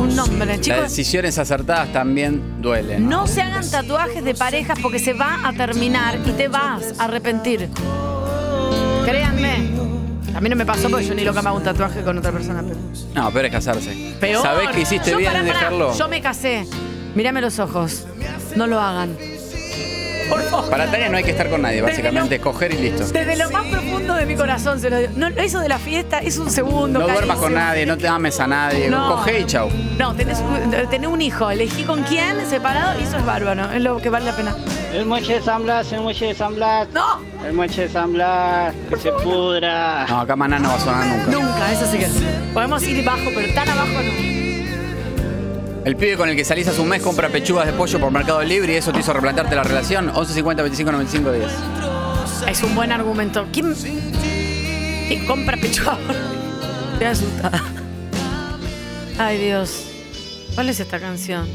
un 0.00 0.16
nombre. 0.16 0.46
Las 0.46 0.60
Chicos, 0.60 0.82
decisiones 0.82 1.38
acertadas 1.38 1.92
también 1.92 2.60
duelen. 2.60 3.08
no 3.08 3.26
se 3.26 3.42
hagan 3.42 3.68
tatuajes 3.70 4.24
de 4.24 4.34
parejas 4.34 4.78
porque 4.82 4.98
se 4.98 5.12
va 5.12 5.38
a 5.46 5.52
terminar 5.52 6.18
y 6.26 6.30
te 6.32 6.48
vas 6.48 6.98
a 6.98 7.04
arrepentir. 7.04 7.68
A 10.34 10.40
mí 10.40 10.48
no 10.48 10.56
me 10.56 10.66
pasó 10.66 10.90
porque 10.90 11.06
yo 11.06 11.14
ni 11.14 11.24
loca 11.24 11.42
me 11.42 11.48
hago 11.48 11.58
un 11.58 11.64
tatuaje 11.64 12.02
con 12.02 12.18
otra 12.18 12.32
persona. 12.32 12.62
Pero... 12.66 12.78
No, 13.14 13.30
peor 13.30 13.44
es 13.46 13.52
casarse. 13.52 14.16
Peor. 14.20 14.42
¿Sabés 14.42 14.68
que 14.70 14.80
hiciste 14.80 15.12
Yo, 15.12 15.18
bien 15.18 15.30
pará, 15.30 15.40
en 15.40 15.46
pará, 15.46 15.58
dejarlo? 15.60 15.96
Yo 15.96 16.08
me 16.08 16.20
casé. 16.20 16.66
Mírame 17.14 17.40
los 17.40 17.58
ojos. 17.60 18.06
No 18.56 18.66
lo 18.66 18.80
hagan. 18.80 19.16
Por 20.28 20.42
favor. 20.42 20.70
Para 20.70 20.90
Tania 20.90 21.08
no 21.08 21.16
hay 21.16 21.24
que 21.24 21.30
estar 21.30 21.48
con 21.50 21.62
nadie, 21.62 21.82
básicamente, 21.82 22.40
coger 22.40 22.74
y 22.74 22.78
listo. 22.78 23.04
Desde 23.06 23.36
lo 23.36 23.50
más 23.50 23.66
profundo 23.66 24.14
de 24.14 24.26
mi 24.26 24.34
corazón 24.36 24.80
se 24.80 24.90
lo 24.90 24.98
digo. 24.98 25.12
No, 25.16 25.28
eso 25.28 25.60
de 25.60 25.68
la 25.68 25.78
fiesta 25.78 26.18
es 26.18 26.38
un 26.38 26.50
segundo. 26.50 27.00
No 27.00 27.08
duermas 27.08 27.38
con 27.38 27.54
nadie, 27.54 27.86
no 27.86 27.96
te 27.98 28.08
ames 28.08 28.38
a 28.40 28.46
nadie, 28.46 28.88
No. 28.88 29.16
coge 29.16 29.40
y 29.40 29.44
chau. 29.46 29.68
No, 29.98 30.14
tenés, 30.14 30.42
tenés 30.90 31.08
un 31.08 31.20
hijo, 31.22 31.50
elegí 31.50 31.84
con 31.84 32.02
quién, 32.04 32.36
separado, 32.48 32.98
y 33.00 33.04
eso 33.04 33.16
es 33.18 33.24
bárbaro. 33.26 33.70
Es 33.72 33.82
lo 33.82 33.98
que 33.98 34.08
vale 34.10 34.26
la 34.26 34.36
pena. 34.36 34.54
El 34.92 35.06
moche 35.06 35.34
de 35.34 35.42
San 35.42 35.64
Blas, 35.64 35.92
el 35.92 36.00
moche 36.02 36.26
de 36.26 36.34
San 36.34 36.54
Blas, 36.54 36.88
¡No! 36.92 37.20
el 37.44 37.52
moche 37.52 37.82
de 37.82 37.88
San 37.88 38.12
Blas, 38.12 38.74
que 38.88 38.96
se 38.96 39.10
pudra. 39.12 40.06
No, 40.08 40.20
acá 40.20 40.36
Maná 40.36 40.58
no 40.58 40.68
va 40.68 40.74
a 40.76 40.80
sonar 40.80 41.06
nunca. 41.06 41.30
Nunca, 41.30 41.72
eso 41.72 41.86
sí 41.90 41.98
que. 41.98 42.06
Podemos 42.52 42.82
ir 42.84 43.04
bajo, 43.04 43.30
pero 43.34 43.52
tan 43.54 43.68
abajo 43.68 43.88
no. 43.92 44.33
El 45.84 45.96
pibe 45.96 46.16
con 46.16 46.30
el 46.30 46.36
que 46.36 46.46
salís 46.46 46.66
hace 46.66 46.80
un 46.80 46.88
mes 46.88 47.02
compra 47.02 47.28
pechugas 47.28 47.66
de 47.66 47.74
pollo 47.74 48.00
por 48.00 48.10
Mercado 48.10 48.42
Libre 48.42 48.72
y 48.72 48.76
eso 48.76 48.90
te 48.90 49.00
hizo 49.00 49.12
replantearte 49.12 49.54
la 49.54 49.64
relación. 49.64 50.06
1150 50.06 50.62
25 50.62 50.92
95 50.92 51.32
10. 51.32 51.52
Es 52.48 52.62
un 52.62 52.74
buen 52.74 52.90
argumento. 52.90 53.46
¿Quién, 53.52 53.74
quién 53.74 55.26
compra 55.26 55.58
pechuga? 55.58 55.98
Estoy 56.94 57.06
asustada. 57.06 57.62
Ay, 59.18 59.36
Dios. 59.36 59.84
¿Cuál 60.54 60.70
es 60.70 60.80
esta 60.80 60.98
canción? 60.98 61.46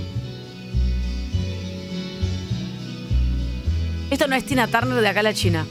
Esto 4.12 4.28
no 4.28 4.36
es 4.36 4.46
Tina 4.46 4.68
Turner 4.68 5.02
de 5.02 5.08
acá 5.08 5.22
a 5.22 5.24
la 5.24 5.34
China. 5.34 5.66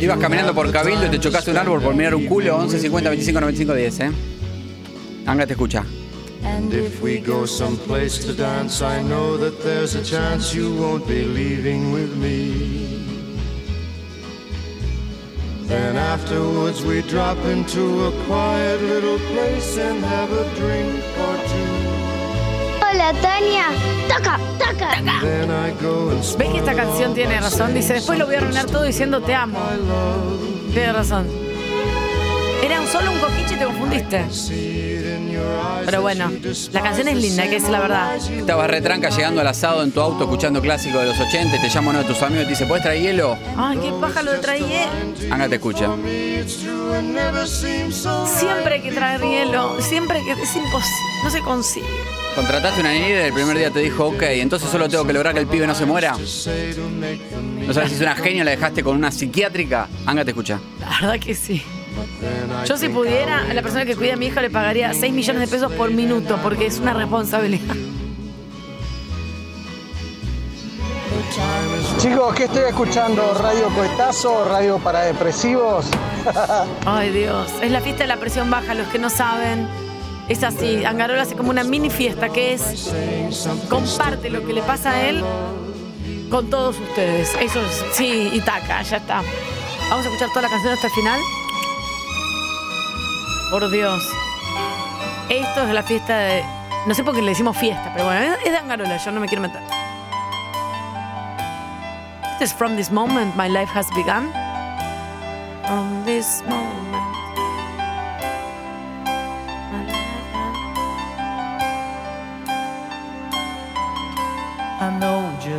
Ibas 0.00 0.18
caminando 0.18 0.54
por 0.54 0.70
Cabildo 0.70 1.06
y 1.06 1.10
te 1.10 1.20
chocaste 1.20 1.50
un 1.50 1.56
árbol 1.56 1.80
por 1.80 1.94
mirar 1.94 2.14
un 2.14 2.26
culo. 2.26 2.58
1150 2.58 3.10
25 3.10 3.40
95 3.40 3.74
10, 3.74 4.00
¿eh? 4.00 4.12
Anga 5.26 5.46
te 5.46 5.52
escucha. 5.54 5.84
And 6.44 6.72
if 6.74 7.00
we 7.02 7.20
go 7.20 7.46
someplace 7.46 8.18
to 8.26 8.34
dance, 8.34 8.82
I 8.82 9.02
know 9.02 9.38
that 9.38 9.62
there's 9.62 9.94
a 9.94 10.02
chance 10.02 10.54
you 10.54 10.74
won't 10.76 11.06
be 11.06 11.24
leaving 11.24 11.92
with 11.92 12.14
me. 12.16 12.84
Then 15.66 15.96
afterwards 15.96 16.84
we 16.84 17.00
drop 17.02 17.38
into 17.46 18.06
a 18.06 18.12
quiet 18.26 18.82
little 18.82 19.18
place 19.32 19.78
and 19.78 20.04
have 20.04 20.30
a 20.30 20.44
drink 20.56 21.02
or 21.18 21.36
two. 21.48 21.83
Hola, 22.94 23.12
Tania. 23.20 23.64
Toca, 24.06 24.38
toca. 24.56 24.92
And 24.92 25.10
¿Ves 26.38 26.48
que 26.48 26.58
esta 26.58 26.74
canción 26.74 27.12
tiene 27.12 27.40
razón? 27.40 27.74
Dice, 27.74 27.94
después 27.94 28.16
lo 28.16 28.26
voy 28.26 28.36
a 28.36 28.38
arruinar 28.38 28.66
todo 28.66 28.84
diciendo 28.84 29.20
te 29.20 29.34
amo. 29.34 29.58
Tiene 30.72 30.92
razón. 30.92 31.26
Era 32.62 32.80
un 32.80 32.86
solo 32.86 33.10
un 33.10 33.18
coquiche 33.18 33.56
y 33.56 33.58
te 33.58 33.64
confundiste. 33.64 34.24
Pero 35.84 36.02
bueno, 36.02 36.30
la 36.70 36.82
canción 36.82 37.08
es 37.08 37.16
linda, 37.16 37.42
que 37.48 37.56
es 37.56 37.68
la 37.68 37.80
verdad. 37.80 38.16
Estabas 38.16 38.70
retranca 38.70 39.10
llegando 39.10 39.40
al 39.40 39.48
asado 39.48 39.82
en 39.82 39.90
tu 39.90 40.00
auto 40.00 40.22
escuchando 40.24 40.60
clásicos 40.60 41.00
de 41.00 41.08
los 41.08 41.18
80 41.18 41.56
y 41.56 41.60
te 41.60 41.68
llama 41.68 41.90
uno 41.90 41.98
de 41.98 42.04
tus 42.04 42.22
amigos 42.22 42.44
y 42.44 42.46
te 42.46 42.50
dice, 42.50 42.66
¿puedes 42.66 42.84
traer 42.84 43.02
hielo? 43.02 43.36
Ay, 43.56 43.76
qué 43.78 43.92
paja 44.00 44.22
lo 44.22 44.30
de 44.30 44.38
traer. 44.38 44.88
Anga 45.32 45.48
te 45.48 45.56
escucha. 45.56 45.90
Siempre 47.44 48.74
hay 48.74 48.82
que 48.82 48.92
traer 48.92 49.20
hielo. 49.20 49.80
Siempre 49.80 50.22
que 50.24 50.30
es 50.30 50.54
imposible. 50.54 51.24
No 51.24 51.30
se 51.30 51.40
consigue. 51.40 52.23
Contrataste 52.34 52.80
una 52.80 52.92
niñera 52.92 53.22
y 53.22 53.26
el 53.26 53.32
primer 53.32 53.56
día 53.56 53.70
te 53.70 53.78
dijo, 53.78 54.06
ok, 54.06 54.22
entonces 54.22 54.68
solo 54.68 54.88
tengo 54.88 55.06
que 55.06 55.12
lograr 55.12 55.34
que 55.34 55.40
el 55.40 55.46
pibe 55.46 55.66
no 55.66 55.74
se 55.74 55.86
muera. 55.86 56.12
No 56.12 57.72
sabes 57.72 57.90
si 57.90 57.94
es 57.94 58.00
una 58.00 58.16
genia 58.16 58.44
la 58.44 58.50
dejaste 58.50 58.82
con 58.82 58.96
una 58.96 59.12
psiquiátrica. 59.12 59.88
Anga 60.04 60.24
te 60.24 60.32
escucha. 60.32 60.58
La 60.80 60.88
verdad 60.88 61.20
que 61.20 61.34
sí. 61.34 61.62
Yo 62.66 62.76
si 62.76 62.88
pudiera, 62.88 63.42
a 63.48 63.54
la 63.54 63.62
persona 63.62 63.84
que 63.84 63.94
cuida 63.94 64.14
a 64.14 64.16
mi 64.16 64.26
hija 64.26 64.42
le 64.42 64.50
pagaría 64.50 64.92
6 64.92 65.12
millones 65.12 65.42
de 65.42 65.48
pesos 65.48 65.72
por 65.72 65.90
minuto 65.92 66.38
porque 66.42 66.66
es 66.66 66.78
una 66.78 66.92
responsabilidad. 66.92 67.74
Chicos, 71.98 72.34
¿qué 72.34 72.44
estoy 72.44 72.64
escuchando? 72.68 73.34
¿Radio 73.34 73.68
Coetazo? 73.68 74.44
¿Radio 74.44 74.78
para 74.78 75.02
depresivos? 75.02 75.86
Ay 76.86 77.10
Dios, 77.10 77.48
es 77.62 77.70
la 77.70 77.80
fiesta 77.80 78.04
de 78.04 78.08
la 78.08 78.16
presión 78.16 78.50
baja, 78.50 78.74
los 78.74 78.88
que 78.88 78.98
no 78.98 79.08
saben. 79.08 79.68
Es 80.28 80.42
así, 80.42 80.84
Angarola 80.84 81.22
hace 81.22 81.34
como 81.36 81.50
una 81.50 81.64
mini 81.64 81.90
fiesta 81.90 82.28
que 82.30 82.54
es 82.54 82.90
comparte 83.68 84.30
lo 84.30 84.44
que 84.46 84.52
le 84.54 84.62
pasa 84.62 84.90
a 84.92 85.02
él 85.08 85.22
con 86.30 86.48
todos 86.48 86.78
ustedes. 86.78 87.34
Eso 87.40 87.60
es, 87.60 87.84
sí, 87.92 88.30
Itaca, 88.32 88.82
ya 88.82 88.96
está. 88.96 89.22
Vamos 89.90 90.06
a 90.06 90.08
escuchar 90.08 90.30
toda 90.30 90.42
la 90.42 90.48
canción 90.48 90.72
hasta 90.72 90.86
el 90.86 90.92
final. 90.94 91.20
Por 93.50 93.70
Dios. 93.70 94.02
Esto 95.28 95.62
es 95.66 95.74
la 95.74 95.82
fiesta 95.82 96.16
de. 96.18 96.42
No 96.86 96.94
sé 96.94 97.04
por 97.04 97.14
qué 97.14 97.22
le 97.22 97.30
decimos 97.30 97.56
fiesta, 97.56 97.90
pero 97.94 98.06
bueno, 98.06 98.34
es- 98.44 98.50
de 98.50 98.56
Angarola, 98.58 98.96
yo 98.96 99.10
no 99.10 99.20
me 99.20 99.26
quiero 99.28 99.42
meter. 99.42 99.60
This 102.38 102.50
is 102.50 102.54
from 102.54 102.76
this 102.76 102.90
moment 102.90 103.34
my 103.36 103.48
life 103.48 103.70
has 103.74 103.86
begun. 103.94 104.30
From 105.66 106.04
this 106.04 106.42
moment. 106.48 106.83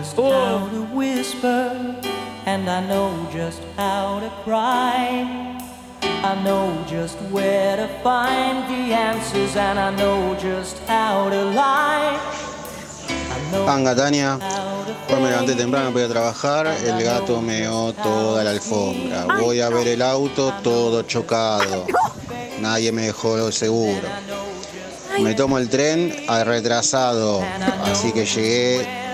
Just 0.05 0.17
how 0.17 0.69
to 0.69 0.83
whisper, 0.93 1.97
and 2.45 2.69
I 2.69 2.85
know 2.87 3.09
just 3.33 3.59
how 3.75 4.19
to 4.19 4.29
cry. 4.43 5.25
I 6.03 6.43
know 6.43 6.69
just 6.87 7.17
where 7.31 7.75
to 7.75 7.87
find 8.03 8.69
the 8.69 8.93
answers, 8.93 9.55
and 9.55 9.79
I 9.79 9.89
know 9.95 10.35
just 10.35 10.77
how 10.85 11.29
to 11.29 11.43
lie. 11.43 12.19
Anga, 13.67 13.95
Tania. 13.95 14.37
Hoy 15.09 15.21
me 15.21 15.29
levanté 15.29 15.55
temprano 15.55 15.89
ir 15.97 16.05
a 16.05 16.09
trabajar, 16.09 16.67
el 16.67 17.03
gato 17.03 17.41
meó 17.41 17.91
toda 17.93 18.43
la 18.43 18.51
alfombra. 18.51 19.25
Voy 19.39 19.61
a 19.61 19.69
ver 19.69 19.87
el 19.87 20.03
auto 20.03 20.53
todo 20.61 21.01
chocado. 21.01 21.87
Nadie 22.59 22.91
me 22.91 23.07
dejó 23.07 23.51
seguro. 23.51 24.07
Me 25.19 25.33
tomo 25.33 25.57
el 25.57 25.67
tren 25.67 26.13
retrasado, 26.27 27.41
así 27.83 28.11
que 28.11 28.25
llegué 28.25 29.04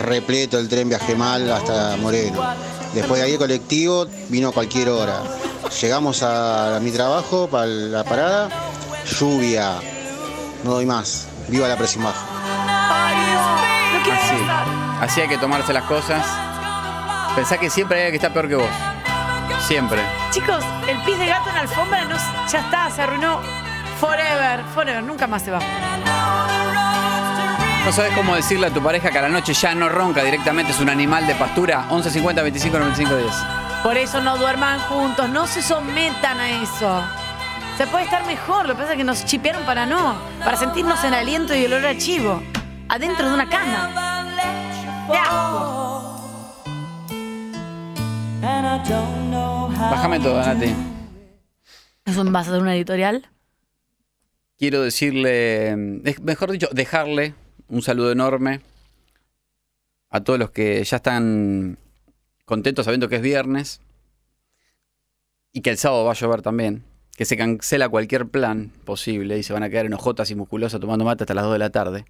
repleto 0.00 0.58
el 0.58 0.68
tren, 0.68 0.88
viajé 0.88 1.14
mal 1.14 1.50
hasta 1.50 1.96
Moreno. 1.96 2.42
Después 2.94 3.20
de 3.20 3.26
ahí 3.26 3.32
el 3.32 3.38
colectivo 3.38 4.06
vino 4.28 4.48
a 4.48 4.52
cualquier 4.52 4.88
hora. 4.88 5.22
Llegamos 5.80 6.22
a 6.22 6.78
mi 6.82 6.90
trabajo 6.90 7.48
para 7.48 7.66
la 7.66 8.04
parada, 8.04 8.48
lluvia. 9.18 9.74
No 10.64 10.72
doy 10.72 10.86
más. 10.86 11.28
Viva 11.48 11.68
la 11.68 11.76
presión 11.76 12.04
baja. 12.04 12.26
Así. 14.12 14.36
Así 15.00 15.20
hay 15.20 15.28
que 15.28 15.38
tomarse 15.38 15.72
las 15.72 15.84
cosas. 15.84 16.26
Pensá 17.34 17.58
que 17.58 17.68
siempre 17.70 17.98
hay 17.98 18.06
alguien 18.06 18.20
que 18.20 18.26
está 18.26 18.32
peor 18.32 18.48
que 18.48 18.56
vos. 18.56 18.70
Siempre. 19.66 20.00
Chicos, 20.30 20.64
el 20.88 20.98
pis 21.02 21.18
de 21.18 21.26
gato 21.26 21.48
en 21.50 21.54
la 21.54 21.60
alfombra 21.62 22.04
no, 22.04 22.16
ya 22.50 22.60
está, 22.60 22.90
se 22.90 23.02
arruinó. 23.02 23.40
Forever, 24.00 24.64
forever, 24.74 25.02
nunca 25.02 25.26
más 25.26 25.42
se 25.42 25.50
va. 25.50 25.60
¿No 27.86 27.92
sabes 27.92 28.12
cómo 28.16 28.34
decirle 28.34 28.66
a 28.66 28.70
tu 28.70 28.82
pareja 28.82 29.12
que 29.12 29.18
a 29.18 29.22
la 29.22 29.28
noche 29.28 29.54
ya 29.54 29.72
no 29.72 29.88
ronca 29.88 30.24
directamente, 30.24 30.72
es 30.72 30.80
un 30.80 30.88
animal 30.90 31.24
de 31.24 31.36
pastura? 31.36 31.86
11 31.90 32.10
50 32.10 32.42
25 32.42 32.78
95 32.80 33.16
10. 33.16 33.32
Por 33.84 33.96
eso 33.96 34.20
no 34.20 34.36
duerman 34.38 34.80
juntos, 34.80 35.28
no 35.30 35.46
se 35.46 35.62
sometan 35.62 36.40
a 36.40 36.62
eso. 36.62 37.04
Se 37.78 37.86
puede 37.86 38.04
estar 38.04 38.26
mejor, 38.26 38.66
lo 38.66 38.74
que 38.74 38.80
pasa 38.80 38.92
es 38.94 38.98
que 38.98 39.04
nos 39.04 39.24
chipearon 39.24 39.62
para 39.64 39.86
no, 39.86 40.16
para 40.40 40.56
sentirnos 40.56 41.02
en 41.04 41.14
aliento 41.14 41.54
y 41.54 41.64
olor 41.66 41.86
a 41.86 41.96
chivo, 41.96 42.42
adentro 42.88 43.28
de 43.28 43.34
una 43.34 43.48
cama. 43.48 43.92
Bájame 49.78 50.20
todo, 50.20 50.40
Nati. 50.44 50.74
¿Eso 52.04 52.24
me 52.24 52.30
vas 52.30 52.46
a 52.46 52.50
hacer 52.50 52.62
una 52.62 52.74
editorial? 52.74 53.28
Quiero 54.58 54.82
decirle, 54.82 55.70
es- 56.04 56.20
mejor 56.20 56.50
dicho, 56.50 56.68
dejarle 56.72 57.34
un 57.68 57.82
saludo 57.82 58.12
enorme 58.12 58.60
a 60.10 60.22
todos 60.22 60.38
los 60.38 60.50
que 60.50 60.82
ya 60.84 60.96
están 60.96 61.78
contentos 62.44 62.84
sabiendo 62.84 63.08
que 63.08 63.16
es 63.16 63.22
viernes 63.22 63.80
y 65.52 65.62
que 65.62 65.70
el 65.70 65.78
sábado 65.78 66.04
va 66.04 66.12
a 66.12 66.14
llover 66.14 66.42
también. 66.42 66.84
Que 67.16 67.24
se 67.24 67.36
cancela 67.36 67.88
cualquier 67.88 68.28
plan 68.28 68.70
posible 68.84 69.38
y 69.38 69.42
se 69.42 69.54
van 69.54 69.62
a 69.62 69.70
quedar 69.70 69.86
enojotas 69.86 70.30
y 70.30 70.34
musculosas 70.34 70.80
tomando 70.80 71.04
mate 71.04 71.24
hasta 71.24 71.32
las 71.32 71.44
2 71.44 71.54
de 71.54 71.58
la 71.58 71.70
tarde. 71.70 72.04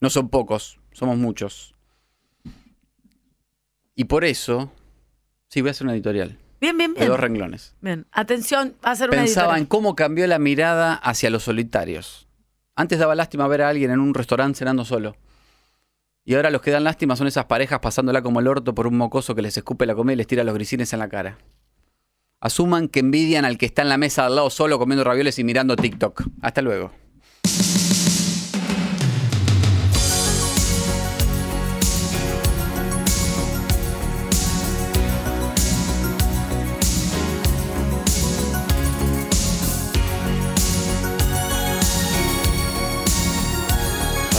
No 0.00 0.10
son 0.10 0.28
pocos, 0.28 0.78
somos 0.92 1.18
muchos. 1.18 1.74
Y 3.96 4.04
por 4.04 4.24
eso, 4.24 4.72
sí, 5.48 5.60
voy 5.60 5.68
a 5.68 5.70
hacer 5.72 5.86
una 5.86 5.94
editorial 5.94 6.38
Bien, 6.60 6.78
bien, 6.78 6.94
de 6.94 7.00
bien. 7.00 7.10
dos 7.10 7.20
renglones. 7.20 7.74
Bien, 7.80 8.06
atención, 8.12 8.74
va 8.84 8.90
a 8.90 8.92
hacer 8.92 9.10
una 9.10 9.18
Pensaba 9.18 9.58
en 9.58 9.66
cómo 9.66 9.94
cambió 9.96 10.26
la 10.26 10.38
mirada 10.38 10.94
hacia 10.94 11.30
los 11.30 11.42
solitarios. 11.42 12.26
Antes 12.76 12.98
daba 12.98 13.14
lástima 13.14 13.46
ver 13.46 13.62
a 13.62 13.68
alguien 13.68 13.90
en 13.90 14.00
un 14.00 14.14
restaurante 14.14 14.58
cenando 14.58 14.84
solo. 14.84 15.16
Y 16.24 16.34
ahora 16.34 16.50
los 16.50 16.62
que 16.62 16.70
dan 16.70 16.84
lástima 16.84 17.16
son 17.16 17.26
esas 17.26 17.44
parejas 17.44 17.80
pasándola 17.80 18.22
como 18.22 18.40
el 18.40 18.48
orto 18.48 18.74
por 18.74 18.86
un 18.86 18.96
mocoso 18.96 19.34
que 19.34 19.42
les 19.42 19.56
escupe 19.56 19.86
la 19.86 19.94
comida 19.94 20.14
y 20.14 20.16
les 20.16 20.26
tira 20.26 20.42
los 20.42 20.54
grisines 20.54 20.92
en 20.92 20.98
la 20.98 21.08
cara. 21.08 21.38
Asuman 22.40 22.88
que 22.88 23.00
envidian 23.00 23.44
al 23.44 23.58
que 23.58 23.66
está 23.66 23.82
en 23.82 23.88
la 23.88 23.98
mesa 23.98 24.26
al 24.26 24.36
lado 24.36 24.50
solo 24.50 24.78
comiendo 24.78 25.04
ravioles 25.04 25.38
y 25.38 25.44
mirando 25.44 25.76
TikTok. 25.76 26.24
Hasta 26.42 26.62
luego. 26.62 27.03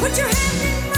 Put 0.00 0.16
your 0.16 0.28
hand 0.28 0.89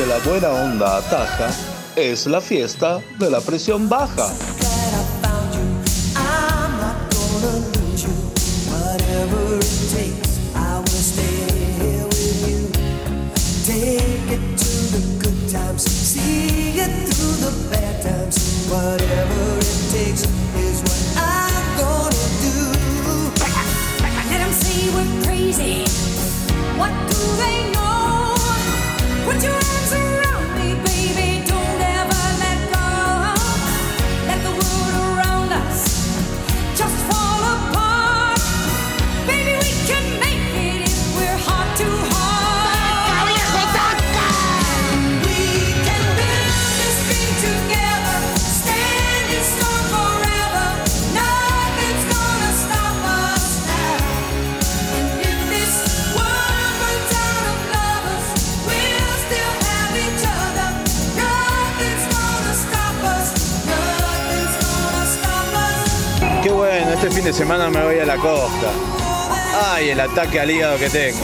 que 0.00 0.06
la 0.06 0.18
buena 0.20 0.48
onda 0.48 0.96
ataja, 0.96 1.50
es 1.94 2.26
la 2.26 2.40
fiesta 2.40 3.02
de 3.18 3.30
la 3.30 3.40
presión 3.42 3.86
baja. 3.86 4.30
Fin 67.20 67.26
de 67.26 67.32
semana 67.34 67.68
me 67.68 67.84
voy 67.84 67.98
a 67.98 68.06
la 68.06 68.16
costa. 68.16 68.70
Ay, 69.72 69.90
el 69.90 70.00
ataque 70.00 70.40
al 70.40 70.50
hígado 70.50 70.78
que 70.78 70.88
tengo. 70.88 71.18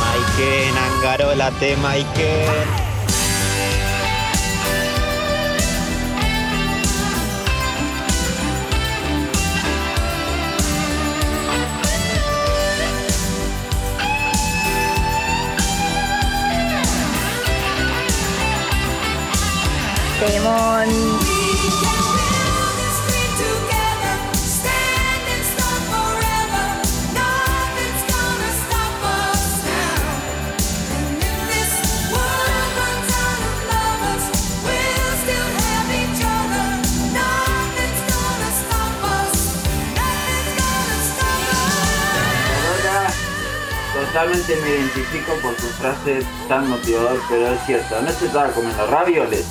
Maiken, 0.00 0.76
Angarola, 0.76 1.50
te 1.52 1.76
Maiken. 1.76 2.87
Me 44.56 44.68
identifico 44.70 45.32
por 45.42 45.54
tu 45.54 45.66
frase 45.78 46.24
tan 46.48 46.68
motivador, 46.68 47.20
pero 47.28 47.52
es 47.52 47.60
cierto. 47.66 47.96
Anoche 47.96 48.26
estaba 48.26 48.48
comiendo 48.48 48.86
ravioles, 48.86 49.46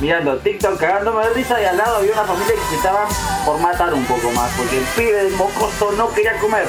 mirando 0.00 0.36
TikTok, 0.38 0.78
cagándome 0.78 1.26
de 1.26 1.34
risa 1.34 1.60
y 1.60 1.64
al 1.64 1.76
lado 1.76 1.96
había 1.96 2.12
una 2.12 2.24
familia 2.24 2.54
que 2.54 2.68
se 2.70 2.76
estaban 2.76 3.06
por 3.44 3.58
matar 3.60 3.94
un 3.94 4.04
poco 4.04 4.30
más, 4.32 4.50
porque 4.56 4.78
el 4.78 4.84
pibe 4.96 5.24
del 5.24 5.32
mocoso 5.34 5.92
no 5.92 6.12
quería 6.12 6.38
comer. 6.38 6.66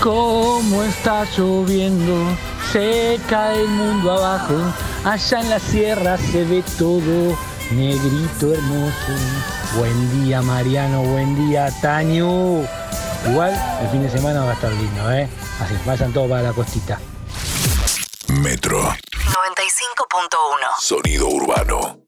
Como 0.00 0.82
está 0.82 1.24
lloviendo, 1.36 2.36
se 2.72 3.20
cae 3.28 3.60
el 3.60 3.68
mundo 3.68 4.12
abajo. 4.12 4.54
Allá 5.04 5.40
en 5.40 5.50
la 5.50 5.58
sierra 5.60 6.16
se 6.16 6.44
ve 6.44 6.64
todo 6.76 7.36
negrito 7.70 8.52
hermoso. 8.52 9.61
Buen 9.76 10.24
día 10.24 10.42
Mariano, 10.42 11.02
buen 11.02 11.34
día 11.34 11.70
Taño. 11.80 12.60
Igual 13.26 13.58
el 13.80 13.88
fin 13.88 14.02
de 14.02 14.10
semana 14.10 14.44
va 14.44 14.50
a 14.50 14.54
estar 14.54 14.70
lindo, 14.70 15.10
¿eh? 15.12 15.28
Así, 15.60 15.74
vayan 15.86 16.12
todos 16.12 16.28
para 16.28 16.42
la 16.42 16.52
costita. 16.52 17.00
Metro. 18.28 18.82
95.1. 18.82 20.68
Sonido 20.78 21.28
urbano. 21.28 21.98